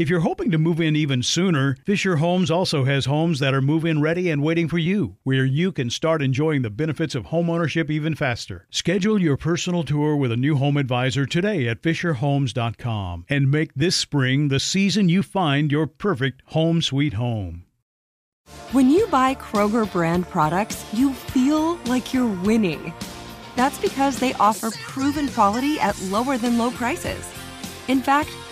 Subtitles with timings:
[0.00, 3.60] If you're hoping to move in even sooner, Fisher Homes also has homes that are
[3.60, 7.26] move in ready and waiting for you, where you can start enjoying the benefits of
[7.26, 8.66] homeownership even faster.
[8.70, 13.94] Schedule your personal tour with a new home advisor today at FisherHomes.com and make this
[13.94, 17.66] spring the season you find your perfect home sweet home.
[18.72, 22.94] When you buy Kroger brand products, you feel like you're winning.
[23.54, 27.28] That's because they offer proven quality at lower than low prices.
[27.88, 28.30] In fact,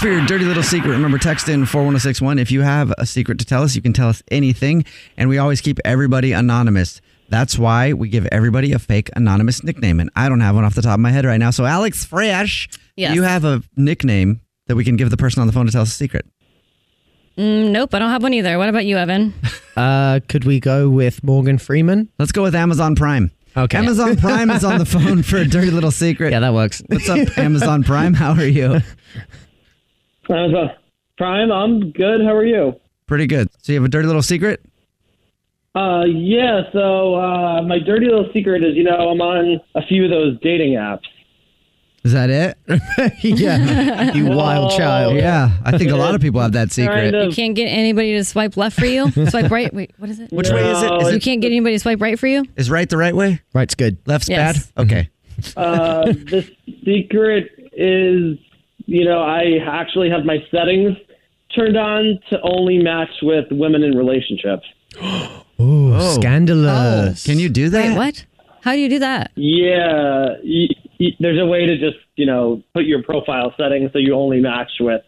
[0.00, 2.38] For your dirty little secret, remember text in 41061.
[2.38, 4.84] If you have a secret to tell us, you can tell us anything.
[5.16, 7.00] And we always keep everybody anonymous.
[7.30, 9.98] That's why we give everybody a fake anonymous nickname.
[9.98, 11.50] And I don't have one off the top of my head right now.
[11.50, 13.12] So, Alex Fresh, Yes.
[13.16, 15.82] you have a nickname that we can give the person on the phone to tell
[15.82, 16.26] us a secret.
[17.36, 18.56] Mm, nope, I don't have one either.
[18.56, 19.34] What about you, Evan?
[19.78, 22.08] Uh, could we go with Morgan Freeman?
[22.18, 23.30] Let's go with Amazon Prime.
[23.56, 23.78] Okay.
[23.78, 26.32] Amazon Prime is on the phone for a dirty little secret.
[26.32, 26.82] Yeah, that works.
[26.88, 28.12] What's up, Amazon Prime?
[28.14, 28.80] How are you?
[30.30, 30.70] Amazon
[31.16, 32.20] Prime, I'm good.
[32.22, 32.74] How are you?
[33.06, 33.48] Pretty good.
[33.62, 34.64] So, you have a dirty little secret?
[35.74, 36.62] Uh, yeah.
[36.72, 40.38] So uh, my dirty little secret is, you know, I'm on a few of those
[40.40, 41.02] dating apps.
[42.04, 42.56] Is that it?
[43.22, 45.16] yeah, you wild child.
[45.16, 47.12] Yeah, I think a lot of people have that secret.
[47.12, 49.10] Kind You can't get anybody to swipe left for you.
[49.28, 49.72] swipe right.
[49.74, 50.32] Wait, what is it?
[50.32, 50.90] Which way is it?
[50.90, 52.46] You it can't get anybody to swipe right for you.
[52.56, 53.40] is right the right way?
[53.52, 53.98] Right's good.
[54.06, 54.70] Left's Yes.
[54.76, 54.82] bad?
[54.86, 55.10] Okay.
[55.56, 56.48] Uh, the
[56.84, 58.38] secret is,
[58.88, 60.96] you know, I actually have my settings
[61.54, 64.64] turned on to only match with women in relationships.
[65.60, 66.14] Ooh, Oh.
[66.18, 67.24] scandalous.
[67.24, 67.88] Can you do that?
[67.90, 68.24] Wait, what?
[68.62, 69.32] How do you do that?
[69.36, 70.68] Yeah, y-
[71.00, 74.40] y- there's a way to just, you know, put your profile settings so you only
[74.40, 75.02] match with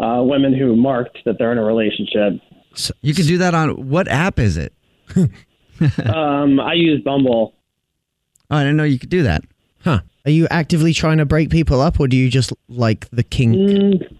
[0.00, 2.40] uh, women who marked that they're in a relationship.
[3.02, 4.72] You can do that on what app is it?
[6.06, 7.52] Um, I use Bumble.
[8.50, 9.42] Oh, I didn't know you could do that.
[9.82, 10.00] Huh.
[10.24, 13.54] Are you actively trying to break people up or do you just like the kink?
[13.56, 14.16] Mm,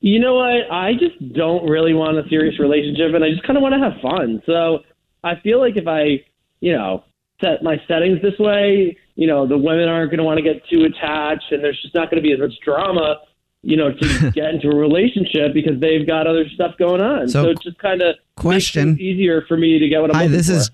[0.00, 0.70] you know what?
[0.70, 3.78] I just don't really want a serious relationship, and I just kind of want to
[3.78, 4.42] have fun.
[4.46, 4.80] So
[5.22, 6.24] I feel like if I,
[6.60, 7.04] you know,
[7.40, 10.66] set my settings this way, you know, the women aren't going to want to get
[10.68, 13.18] too attached, and there's just not going to be as much drama,
[13.62, 17.28] you know, to get into a relationship because they've got other stuff going on.
[17.28, 18.98] So, So, it just kind of question.
[18.98, 20.54] easier for me to get what I'm Hi, this for.
[20.54, 20.70] is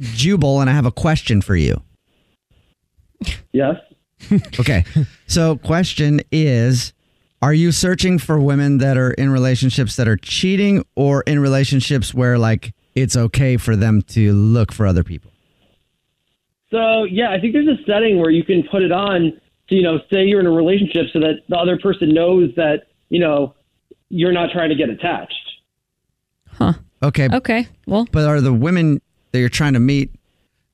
[0.00, 1.80] Jubal, and I have a question for you.
[3.52, 3.76] Yes.
[4.58, 4.84] Okay.
[5.26, 6.92] so, question is
[7.42, 12.14] Are you searching for women that are in relationships that are cheating or in relationships
[12.14, 15.30] where, like, it's okay for them to look for other people?
[16.70, 19.82] So yeah, I think there's a setting where you can put it on to you
[19.82, 23.54] know say you're in a relationship so that the other person knows that you know
[24.08, 25.34] you're not trying to get attached.
[26.50, 26.72] Huh.
[27.02, 27.28] Okay.
[27.32, 27.68] Okay.
[27.86, 29.00] Well, But are the women
[29.32, 30.14] that you're trying to meet,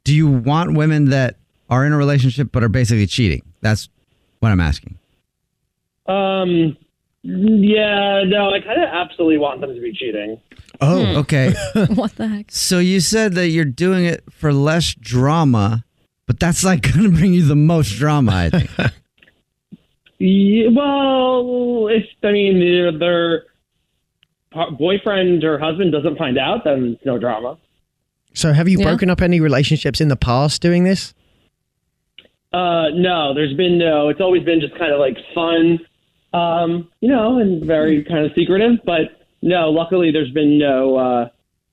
[0.04, 1.36] do you want women that
[1.70, 3.42] are in a relationship but are basically cheating?
[3.62, 3.88] That's
[4.41, 4.98] what I'm asking.
[6.06, 6.76] Um,
[7.22, 10.38] yeah, no, I kind of absolutely want them to be cheating.
[10.81, 11.54] Oh, okay.
[11.94, 12.50] what the heck?
[12.50, 15.84] So you said that you're doing it for less drama,
[16.26, 18.70] but that's like going to bring you the most drama, I think.
[20.22, 23.44] Yeah, well, if I mean their, their
[24.52, 27.56] pa- boyfriend or husband doesn't find out, then it's no drama.
[28.34, 28.84] So have you Yeah.
[28.84, 31.14] broken up any relationships in the past doing this?
[32.52, 34.08] Uh, no, there's been no.
[34.08, 35.79] It's always been just kind of like fun,
[36.32, 38.79] um, you know, and very kind of secretive.
[38.85, 40.97] But no, luckily there's been no.
[40.97, 41.29] Uh,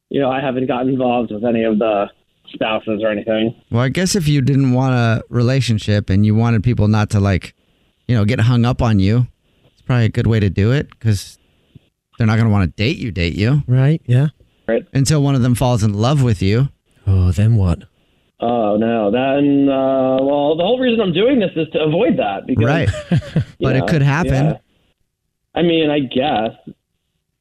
[0.09, 2.05] you know, I haven't gotten involved with any of the
[2.53, 3.53] spouses or anything.
[3.71, 7.19] well, I guess if you didn't want a relationship and you wanted people not to
[7.19, 7.53] like,
[8.07, 9.27] you know, get hung up on you,
[9.65, 11.37] it's probably a good way to do it because
[12.17, 14.01] they're not going to want to date you, date you Right?
[14.05, 14.27] Yeah.
[14.67, 14.85] Right.
[14.93, 16.69] Until one of them falls in love with you.
[17.05, 17.83] Oh, then what?
[18.39, 22.45] Oh no, then uh, well, the whole reason I'm doing this is to avoid that
[22.45, 22.89] because Right.
[23.59, 24.33] but it could happen.
[24.45, 24.57] yeah.
[25.55, 26.51] I mean, I guess.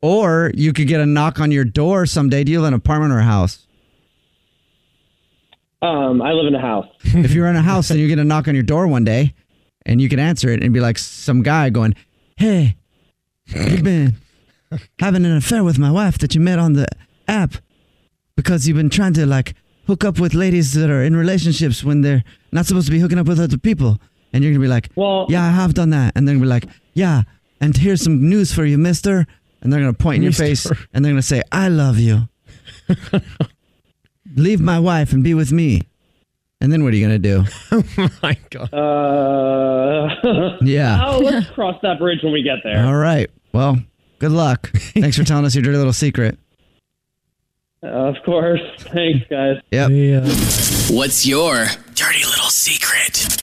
[0.00, 2.44] Or you could get a knock on your door someday.
[2.44, 3.66] Do you live in an apartment or a house?
[5.82, 6.86] Um, I live in a house.
[7.04, 9.34] if you're in a house and you get a knock on your door one day
[9.84, 11.94] and you can answer it and be like some guy going,
[12.36, 12.76] Hey,
[13.46, 14.16] you've been
[14.98, 16.86] having an affair with my wife that you met on the
[17.28, 17.56] app
[18.36, 19.54] because you've been trying to like
[19.86, 23.18] hook up with ladies that are in relationships when they're not supposed to be hooking
[23.18, 23.98] up with other people.
[24.32, 26.12] And you're gonna be like, Well, Yeah, I have done that.
[26.16, 27.22] And they're gonna be like, Yeah,
[27.60, 29.26] and here's some news for you, mister.
[29.62, 32.28] And they're gonna point in your face and they're gonna say, I love you.
[34.36, 35.82] Leave my wife and be with me.
[36.60, 37.44] And then what are you gonna do?
[37.72, 38.74] Oh my God.
[38.74, 41.00] Uh, Yeah.
[41.06, 42.84] oh, let's cross that bridge when we get there.
[42.86, 43.30] All right.
[43.52, 43.78] Well,
[44.18, 44.70] good luck.
[44.94, 46.38] Thanks for telling us your dirty little secret.
[47.86, 48.60] Of course.
[48.78, 49.60] Thanks, guys.
[49.70, 49.90] Yep.
[49.90, 50.20] Yeah.
[50.90, 53.42] What's your dirty little secret?